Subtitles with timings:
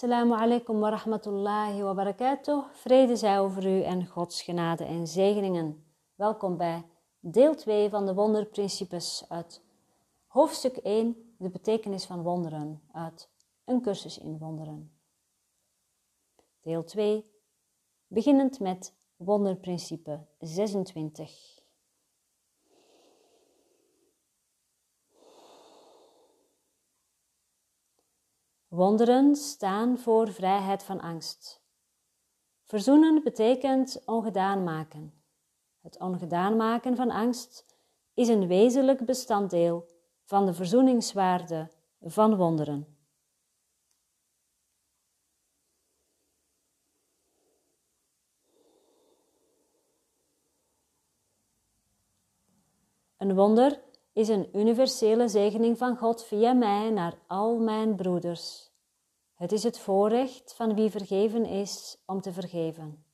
[0.00, 2.64] Assalamu alaikum wa rahmatullahi wa barakatuh.
[2.72, 5.84] Vrede zij over u en Gods genade en zegeningen.
[6.14, 6.84] Welkom bij
[7.20, 9.62] deel 2 van de wonderprincipes uit
[10.26, 13.30] hoofdstuk 1, de betekenis van wonderen, uit
[13.64, 14.92] een cursus in wonderen.
[16.60, 17.24] Deel 2,
[18.06, 21.57] beginnend met wonderprincipe 26.
[28.68, 31.62] Wonderen staan voor vrijheid van angst.
[32.64, 35.22] Verzoenen betekent ongedaan maken.
[35.80, 37.76] Het ongedaan maken van angst
[38.14, 39.86] is een wezenlijk bestanddeel
[40.24, 42.96] van de verzoeningswaarde van wonderen.
[53.16, 53.82] Een wonder
[54.18, 58.70] is een universele zegening van God via mij naar al mijn broeders.
[59.34, 63.04] Het is het voorrecht van wie vergeven is om te vergeven.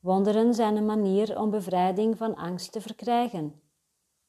[0.00, 3.62] Wonderen zijn een manier om bevrijding van angst te verkrijgen.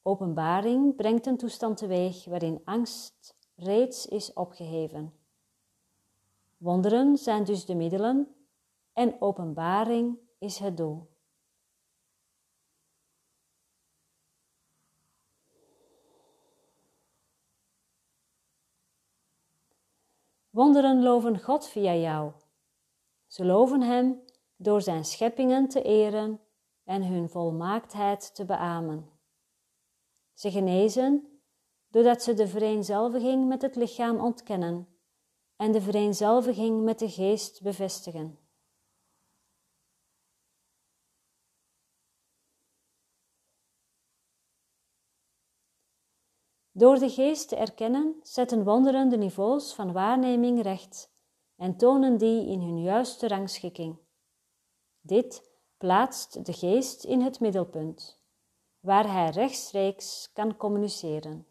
[0.01, 5.13] Openbaring brengt een toestand teweeg waarin angst reeds is opgeheven.
[6.57, 8.35] Wonderen zijn dus de middelen
[8.93, 11.11] en openbaring is het doel.
[20.49, 22.31] Wonderen loven God via jou.
[23.27, 24.23] Ze loven Hem
[24.55, 26.41] door Zijn scheppingen te eren
[26.83, 29.09] en hun volmaaktheid te beamen.
[30.33, 31.41] Ze genezen
[31.89, 34.87] doordat ze de vereenzelviging met het lichaam ontkennen
[35.55, 38.42] en de vereenzelviging met de geest bevestigen.
[46.83, 51.11] Door de geest te erkennen, zetten wonderen de niveaus van waarneming recht
[51.55, 53.97] en tonen die in hun juiste rangschikking.
[55.01, 58.21] Dit plaatst de geest in het middelpunt,
[58.79, 61.47] waar hij rechtstreeks kan communiceren.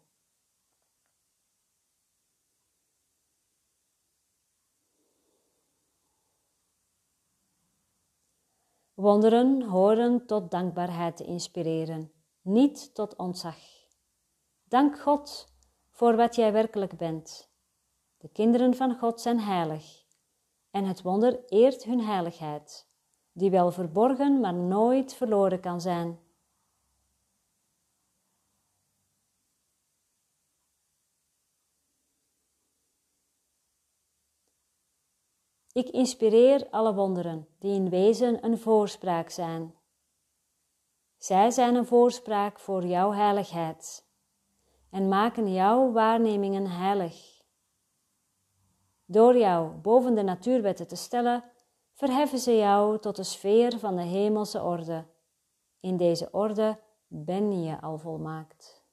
[8.93, 12.11] Wonderen horen tot dankbaarheid te inspireren,
[12.41, 13.82] niet tot ontzag.
[14.73, 15.47] Dank God
[15.91, 17.49] voor wat jij werkelijk bent.
[18.17, 20.05] De kinderen van God zijn heilig
[20.71, 22.87] en het wonder eert hun heiligheid,
[23.31, 26.19] die wel verborgen, maar nooit verloren kan zijn.
[35.71, 39.75] Ik inspireer alle wonderen die in wezen een voorspraak zijn.
[41.17, 44.11] Zij zijn een voorspraak voor jouw heiligheid
[44.93, 47.41] en maken jouw waarnemingen heilig.
[49.05, 51.43] Door jou boven de natuurwetten te stellen,
[51.93, 55.05] verheffen ze jou tot de sfeer van de hemelse orde.
[55.79, 58.85] In deze orde ben je al volmaakt.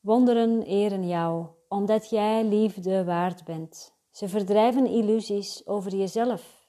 [0.00, 3.95] Wonderen eren jou, omdat jij liefde waard bent.
[4.16, 6.68] Ze verdrijven illusies over jezelf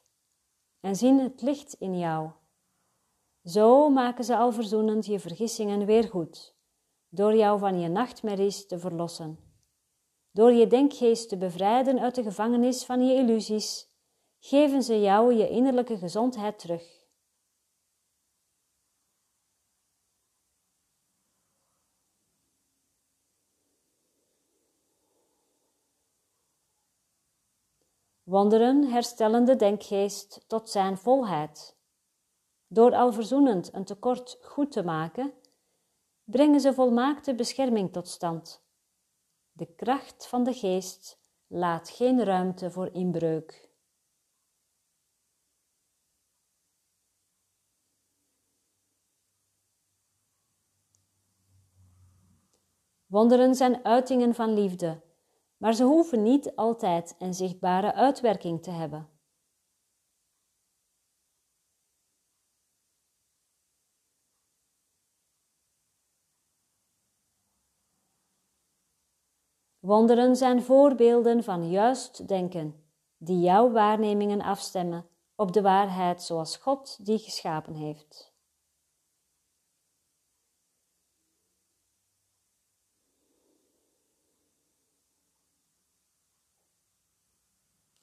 [0.80, 2.30] en zien het licht in jou.
[3.44, 6.56] Zo maken ze al verzoenend je vergissingen weer goed,
[7.09, 9.40] door jou van je nachtmerries te verlossen.
[10.31, 13.88] Door je denkgeest te bevrijden uit de gevangenis van je illusies,
[14.40, 16.97] geven ze jou je innerlijke gezondheid terug.
[28.38, 31.78] Wonderen herstellen de denkgeest tot zijn volheid.
[32.68, 35.34] Door al verzoenend een tekort goed te maken,
[36.24, 38.64] brengen ze volmaakte bescherming tot stand.
[39.52, 43.69] De kracht van de geest laat geen ruimte voor inbreuk.
[53.06, 55.06] Wonderen zijn uitingen van liefde
[55.57, 59.09] maar ze hoeven niet altijd een zichtbare uitwerking te hebben.
[69.80, 72.83] Wonderen zijn voorbeelden van juist denken,
[73.18, 78.26] die jouw waarnemingen afstemmen op de waarheid zoals God die geschapen heeft.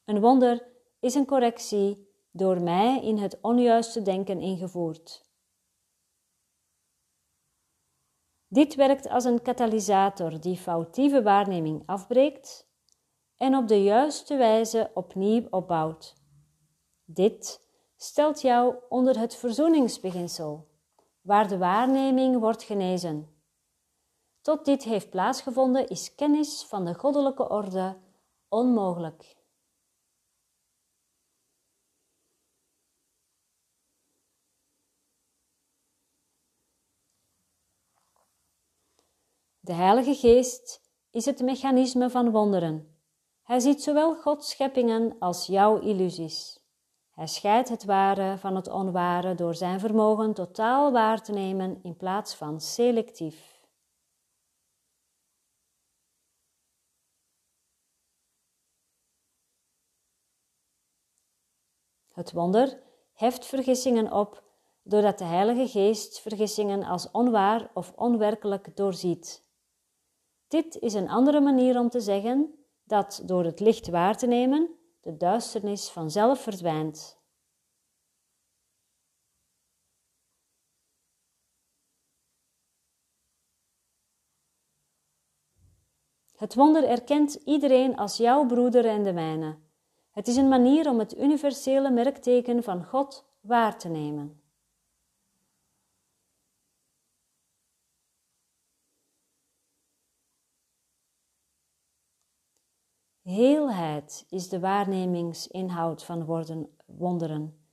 [0.05, 0.67] Een wonder
[1.01, 5.25] is een correctie door mij in het onjuiste denken ingevoerd.
[8.49, 12.69] Dit werkt als een katalysator die foutieve waarneming afbreekt
[13.37, 16.15] en op de juiste wijze opnieuw opbouwt.
[17.05, 20.69] Dit stelt jou onder het verzoeningsbeginsel,
[21.21, 23.29] waar de waarneming wordt genezen.
[24.41, 27.97] Tot dit heeft plaatsgevonden is kennis van de goddelijke orde
[28.49, 29.44] onmogelijk.
[39.65, 40.81] De Heilige Geest
[41.11, 42.99] is het mechanisme van wonderen.
[43.43, 46.61] Hij ziet zowel Gods scheppingen als jouw illusies.
[47.11, 51.97] Hij scheidt het ware van het onware door zijn vermogen totaal waar te nemen in
[51.97, 53.61] plaats van selectief.
[62.13, 62.83] Het wonder
[63.13, 64.43] heft vergissingen op
[64.83, 69.44] doordat de Heilige Geest vergissingen als onwaar of onwerkelijk doorziet.
[70.49, 72.55] Dit is een andere manier om te zeggen
[72.85, 74.71] dat door het licht waar te nemen
[75.01, 77.23] de duisternis vanzelf verdwijnt.
[86.37, 89.59] Het wonder erkent iedereen als jouw broeder en de mijne.
[90.11, 94.44] Het is een manier om het universele merkteken van God waar te nemen.
[103.25, 107.67] Heelheid is de waarnemingsinhoud van woorden, wonderen.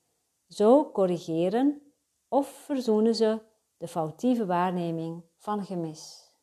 [0.47, 1.93] Zo corrigeren
[2.27, 3.41] of verzoenen ze
[3.77, 6.33] de foutieve waarneming van gemis.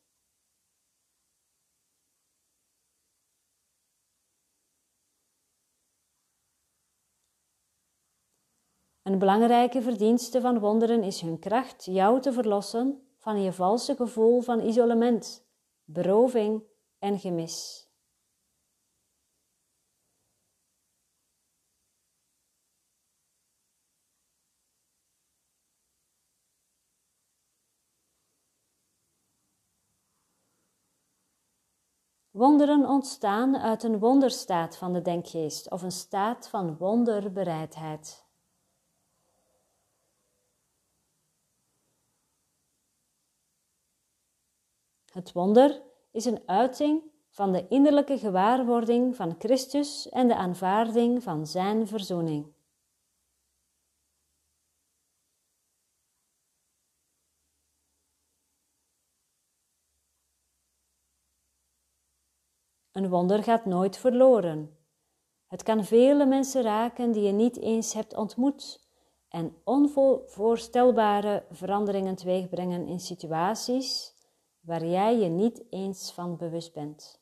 [9.01, 14.41] Een belangrijke verdienste van wonderen is hun kracht jou te verlossen van je valse gevoel
[14.41, 15.47] van isolement,
[15.83, 16.63] beroving
[16.99, 17.88] en gemis.
[32.39, 38.25] Wonderen ontstaan uit een wonderstaat van de denkgeest of een staat van wonderbereidheid.
[45.11, 45.81] Het wonder
[46.11, 52.58] is een uiting van de innerlijke gewaarwording van Christus en de aanvaarding van Zijn verzoening.
[62.99, 64.77] Een wonder gaat nooit verloren.
[65.47, 68.87] Het kan vele mensen raken die je niet eens hebt ontmoet
[69.29, 74.13] en onvoorstelbare veranderingen teweegbrengen in situaties
[74.59, 77.21] waar jij je niet eens van bewust bent.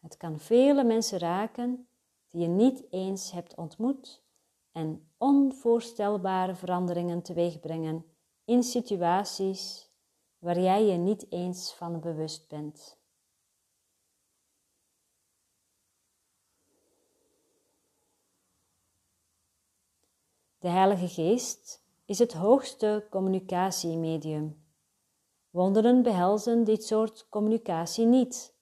[0.00, 1.88] Het kan vele mensen raken
[2.28, 4.24] die je niet eens hebt ontmoet
[4.72, 8.04] en onvoorstelbare veranderingen teweegbrengen
[8.44, 9.90] in situaties
[10.38, 13.04] waar jij je niet eens van bewust bent.
[20.58, 24.64] De Heilige Geest is het hoogste communicatiemedium.
[25.50, 28.54] Wonderen behelzen dit soort communicatie niet,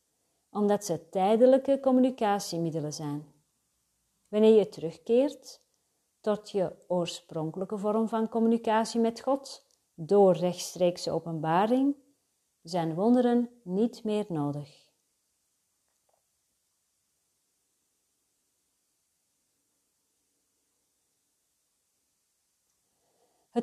[0.51, 3.33] omdat ze tijdelijke communicatiemiddelen zijn.
[4.29, 5.63] Wanneer je terugkeert
[6.21, 11.97] tot je oorspronkelijke vorm van communicatie met God door rechtstreekse openbaring,
[12.63, 14.84] zijn wonderen niet meer nodig.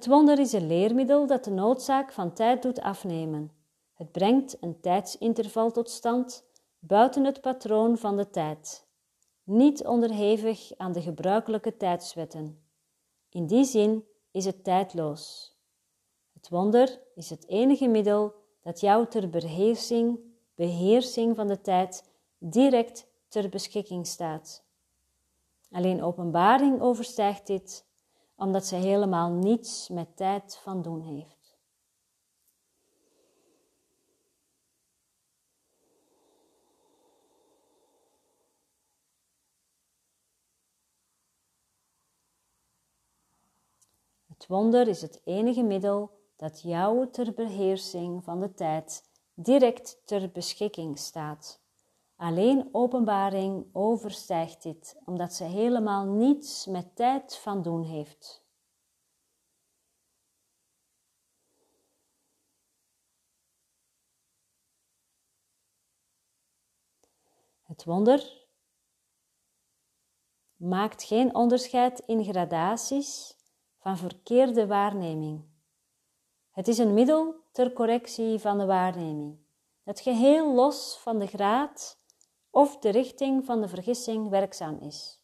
[0.02, 3.52] Het wonder is een leermiddel dat de noodzaak van tijd doet afnemen.
[3.94, 6.44] Het brengt een tijdsinterval tot stand
[6.80, 8.86] buiten het patroon van de tijd,
[9.44, 12.64] niet onderhevig aan de gebruikelijke tijdswetten.
[13.30, 15.56] In die zin is het tijdloos.
[16.34, 20.20] Het wonder is het enige middel dat jou ter beheersing,
[20.56, 24.64] beheersing van de tijd direct ter beschikking staat.
[25.72, 27.90] Alleen openbaring overstijgt dit
[28.42, 31.58] omdat ze helemaal niets met tijd van doen heeft.
[44.28, 50.32] Het wonder is het enige middel dat jou ter beheersing van de tijd direct ter
[50.32, 51.61] beschikking staat.
[52.22, 58.46] Alleen openbaring overstijgt dit, omdat ze helemaal niets met tijd van doen heeft.
[67.64, 68.48] Het wonder
[70.56, 73.38] maakt geen onderscheid in gradaties
[73.78, 75.46] van verkeerde waarneming.
[76.52, 79.38] Het is een middel ter correctie van de waarneming,
[79.84, 82.00] dat geheel los van de graad
[82.52, 85.20] of de richting van de vergissing werkzaam is.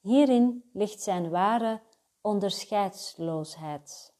[0.00, 1.80] Hierin ligt zijn ware
[2.20, 4.16] onderscheidsloosheid.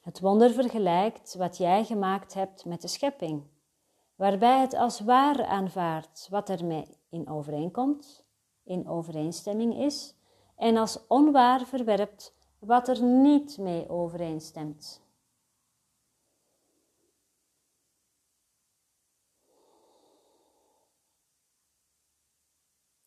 [0.00, 3.42] Het wonder vergelijkt wat jij gemaakt hebt met de schepping,
[4.14, 8.24] waarbij het als waar aanvaardt wat ermee in overeenkomt,
[8.64, 10.14] in overeenstemming is,
[10.56, 15.02] en als onwaar verwerpt wat er niet mee overeenstemt.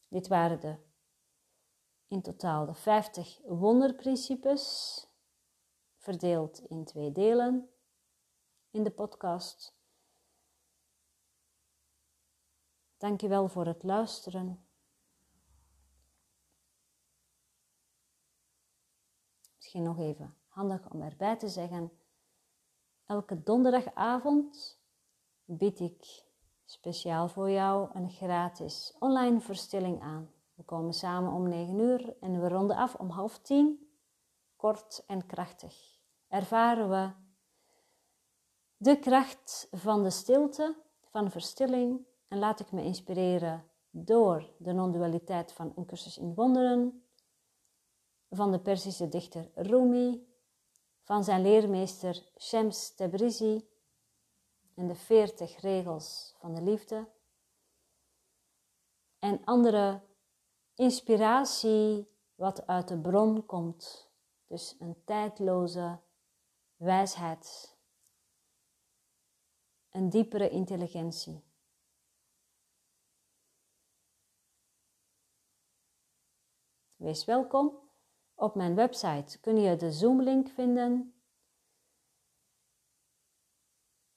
[0.08, 0.78] Dit waren de
[2.08, 5.08] in totaal de 50 wonderprincipes,
[5.98, 7.70] verdeeld in twee delen
[8.72, 9.76] in de podcast.
[12.98, 14.63] Dankjewel voor het luisteren.
[19.82, 21.92] Nog even handig om erbij te zeggen.
[23.06, 24.80] Elke donderdagavond
[25.46, 26.24] bied ik
[26.66, 30.30] speciaal voor jou een gratis online verstilling aan.
[30.54, 33.92] We komen samen om 9 uur en we ronden af om half tien.
[34.56, 36.00] Kort en krachtig.
[36.28, 37.12] Ervaren we
[38.78, 45.52] de kracht van de stilte, van verstilling en laat ik me inspireren door de non-dualiteit
[45.52, 47.04] van een cursus in wonderen,
[48.36, 50.28] van de Perzische dichter Rumi,
[51.04, 53.68] van zijn leermeester Shams Tabrizi
[54.76, 57.08] en de veertig regels van de liefde
[59.20, 60.02] en andere
[60.76, 64.12] inspiratie wat uit de bron komt.
[64.48, 66.00] Dus een tijdloze
[66.76, 67.78] wijsheid,
[69.90, 71.44] een diepere intelligentie.
[76.96, 77.83] Wees welkom.
[78.44, 81.14] Op mijn website kun je de Zoom-link vinden.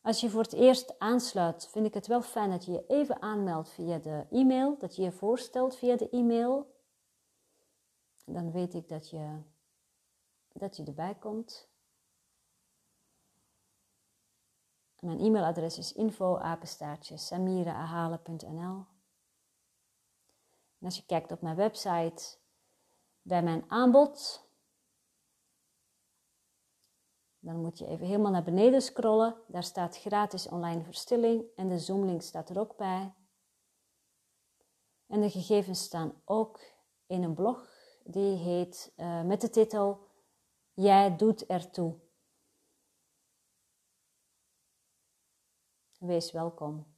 [0.00, 3.22] Als je voor het eerst aansluit, vind ik het wel fijn dat je je even
[3.22, 6.74] aanmeldt via de e-mail, dat je je voorstelt via de e-mail.
[8.24, 9.42] Dan weet ik dat je,
[10.52, 11.68] dat je erbij komt.
[15.00, 18.86] Mijn e-mailadres is info-samiraahalen.nl
[20.78, 22.44] En als je kijkt op mijn website,
[23.26, 24.44] bij mijn aanbod.
[27.38, 29.42] Dan moet je even helemaal naar beneden scrollen.
[29.48, 33.14] Daar staat gratis online verstilling en de Zoom-link staat er ook bij.
[35.06, 36.60] En de gegevens staan ook
[37.06, 37.68] in een blog
[38.04, 40.04] die heet uh, met de titel
[40.72, 41.98] Jij doet ertoe.
[45.98, 46.94] Wees welkom.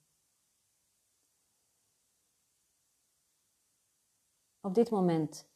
[4.60, 5.48] Op dit moment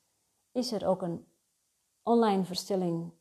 [0.52, 1.26] is er ook een
[2.02, 3.12] online verstilling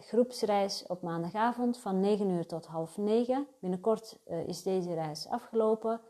[0.00, 3.46] groepsreis op maandagavond van 9 uur tot half 9.
[3.60, 6.00] Binnenkort uh, is deze reis afgelopen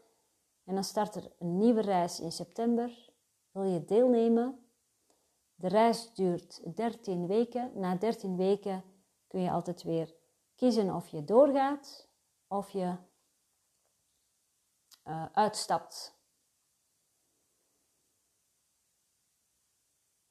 [0.64, 3.12] en dan start er een nieuwe reis in september.
[3.50, 4.58] Wil je deelnemen?
[5.54, 7.70] De reis duurt 13 weken.
[7.74, 8.84] Na 13 weken
[9.26, 10.14] kun je altijd weer
[10.54, 12.08] kiezen of je doorgaat
[12.48, 12.96] of je
[15.04, 16.18] uh, uitstapt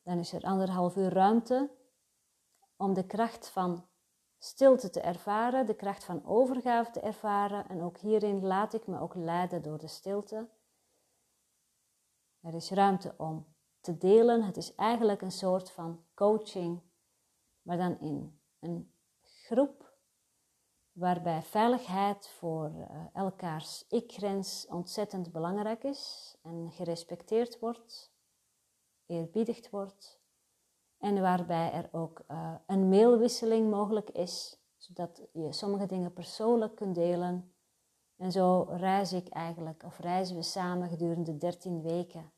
[0.03, 1.72] Dan is er anderhalf uur ruimte
[2.75, 3.88] om de kracht van
[4.38, 7.69] stilte te ervaren, de kracht van overgave te ervaren.
[7.69, 10.50] En ook hierin laat ik me ook leiden door de stilte.
[12.41, 14.43] Er is ruimte om te delen.
[14.43, 16.81] Het is eigenlijk een soort van coaching,
[17.62, 19.93] maar dan in een groep
[20.91, 28.12] waarbij veiligheid voor eh, elkaars ik-grens ontzettend belangrijk is en gerespecteerd wordt
[29.05, 30.22] eerbiedigd wordt
[30.98, 36.95] en waarbij er ook uh, een mailwisseling mogelijk is, zodat je sommige dingen persoonlijk kunt
[36.95, 37.53] delen.
[38.15, 42.31] En zo reis ik eigenlijk, of reizen we samen gedurende 13 weken.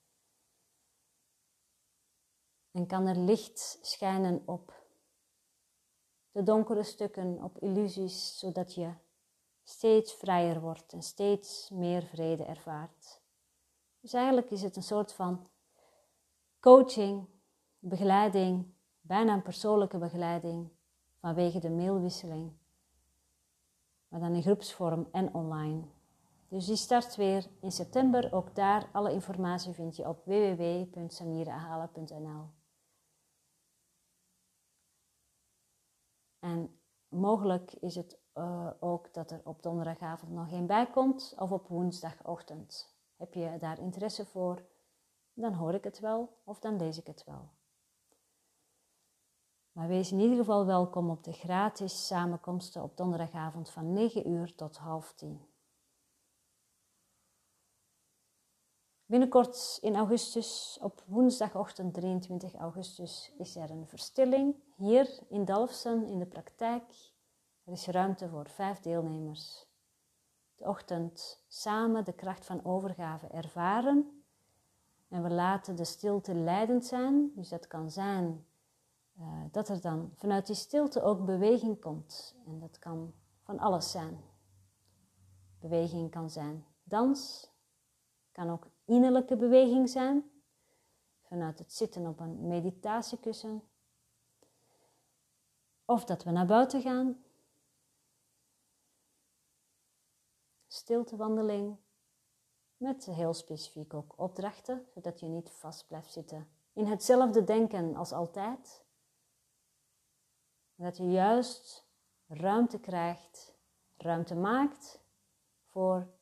[2.71, 4.83] En kan er licht schijnen op
[6.31, 8.93] de donkere stukken, op illusies, zodat je
[9.63, 13.21] steeds vrijer wordt en steeds meer vrede ervaart.
[13.99, 15.47] Dus eigenlijk is het een soort van
[16.65, 17.27] coaching,
[17.79, 20.69] begeleiding, bijna een persoonlijke begeleiding
[21.15, 22.51] vanwege de mailwisseling,
[24.07, 25.83] maar dan in groepsvorm en online.
[26.47, 28.33] Dus die start weer in september.
[28.33, 32.49] Ook daar, alle informatie vind je op www.samirahalen.nl.
[36.39, 41.51] En mogelijk is het uh, ook dat er op donderdagavond nog geen bij komt of
[41.51, 42.95] op woensdagochtend.
[43.15, 44.73] Heb je daar interesse voor?
[45.35, 47.49] Dan hoor ik het wel of dan lees ik het wel.
[49.71, 54.55] Maar wees in ieder geval welkom op de gratis samenkomsten op donderdagavond van 9 uur
[54.55, 55.45] tot half 10.
[59.05, 66.19] Binnenkort in augustus, op woensdagochtend 23 augustus, is er een verstilling hier in Dalfsen in
[66.19, 67.13] de praktijk.
[67.63, 69.65] Er is ruimte voor vijf deelnemers.
[70.55, 74.24] De ochtend samen de kracht van overgave ervaren.
[75.15, 77.31] En we laten de stilte leidend zijn.
[77.35, 78.45] Dus dat kan zijn
[79.19, 82.35] uh, dat er dan vanuit die stilte ook beweging komt.
[82.45, 84.23] En dat kan van alles zijn.
[85.59, 87.49] Beweging kan zijn dans,
[88.31, 90.31] kan ook innerlijke beweging zijn,
[91.21, 93.63] vanuit het zitten op een meditatiekussen.
[95.85, 97.23] Of dat we naar buiten gaan.
[100.67, 101.77] Stiltewandeling.
[102.77, 108.11] Met heel specifiek ook opdrachten, zodat je niet vast blijft zitten in hetzelfde denken als
[108.11, 108.85] altijd.
[110.75, 111.87] Dat je juist
[112.27, 113.55] ruimte krijgt,
[113.97, 114.99] ruimte maakt
[115.65, 116.13] voor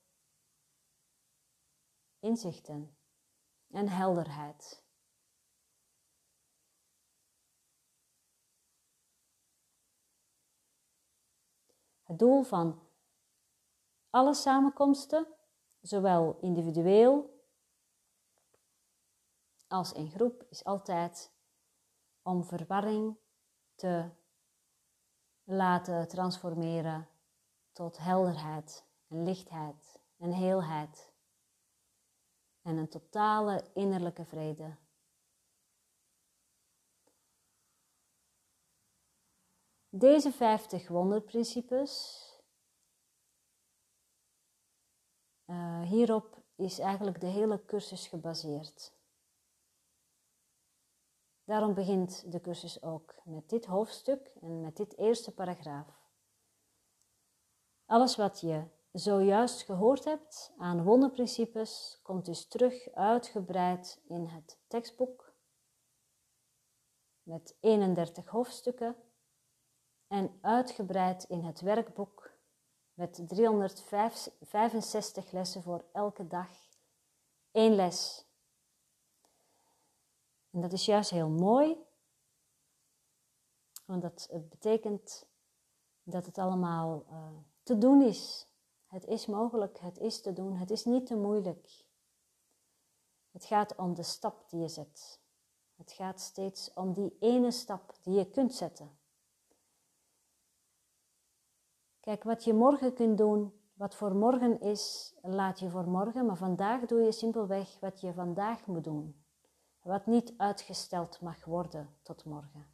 [2.19, 2.97] inzichten
[3.71, 4.83] en helderheid.
[12.03, 12.87] Het doel van
[14.09, 15.27] alle samenkomsten,
[15.83, 17.41] zowel individueel
[19.67, 21.31] als in groep, is altijd
[22.21, 23.17] om verwarring
[23.75, 24.09] te
[25.43, 27.07] laten transformeren
[27.71, 31.11] tot helderheid en lichtheid en heelheid
[32.61, 34.75] en een totale innerlijke vrede.
[39.89, 42.23] Deze 50 wonderprincipes,
[45.45, 48.93] uh, hierop is eigenlijk de hele cursus gebaseerd.
[51.43, 56.01] Daarom begint de cursus ook met dit hoofdstuk en met dit eerste paragraaf.
[57.85, 65.33] Alles wat je zojuist gehoord hebt aan wonderprincipes, komt dus terug uitgebreid in het tekstboek
[67.23, 68.95] met 31 hoofdstukken
[70.07, 72.32] en uitgebreid in het werkboek
[72.93, 76.49] met 365 lessen voor elke dag.
[77.51, 78.25] één les.
[80.49, 81.77] En dat is juist heel mooi,
[83.85, 85.25] want dat betekent
[86.03, 87.27] dat het allemaal uh,
[87.63, 88.47] te doen is.
[88.87, 91.85] Het is mogelijk, het is te doen, het is niet te moeilijk.
[93.31, 95.21] Het gaat om de stap die je zet.
[95.75, 98.97] Het gaat steeds om die ene stap die je kunt zetten.
[102.03, 106.35] Kijk, wat je morgen kunt doen, wat voor morgen is, laat je voor morgen, maar
[106.35, 109.23] vandaag doe je simpelweg wat je vandaag moet doen.
[109.81, 112.67] Wat niet uitgesteld mag worden tot morgen.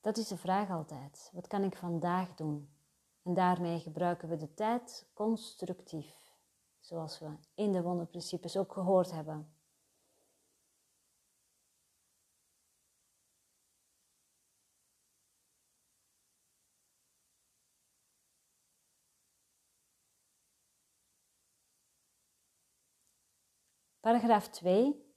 [0.00, 1.30] Dat is de vraag altijd.
[1.32, 2.68] Wat kan ik vandaag doen?
[3.22, 6.34] En daarmee gebruiken we de tijd constructief,
[6.80, 9.55] zoals we in de wonderprincipes ook gehoord hebben.
[24.06, 25.14] Paragraaf 2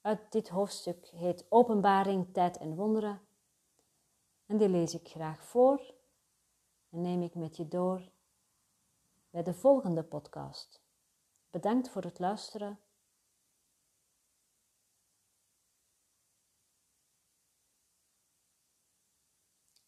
[0.00, 3.20] uit dit hoofdstuk heet Openbaring, Tijd en Wonderen
[4.46, 5.94] en die lees ik graag voor
[6.90, 8.10] en neem ik met je door
[9.30, 10.82] bij de volgende podcast.
[11.50, 12.78] Bedankt voor het luisteren.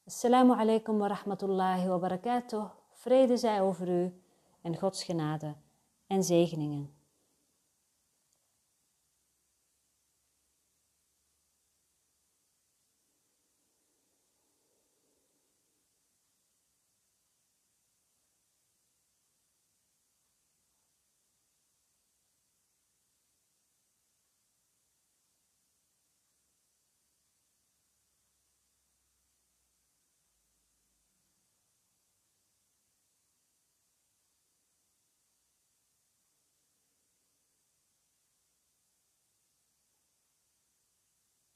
[0.04, 2.70] Assalamu alaikum wa rahmatullahi wa barakatuh.
[2.90, 4.22] Vrede zij over u
[4.62, 5.56] en Gods genade
[6.06, 6.97] en zegeningen.